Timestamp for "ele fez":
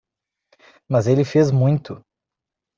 1.05-1.51